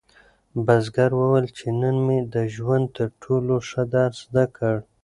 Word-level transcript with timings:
بزګر 0.65 1.11
وویل 1.15 1.47
چې 1.57 1.65
نن 1.79 1.95
مې 2.05 2.19
د 2.33 2.35
ژوند 2.55 2.85
تر 2.97 3.09
ټولو 3.23 3.55
ښه 3.67 3.83
درس 3.95 4.17
زده 4.27 4.45
کړ. 4.57 4.75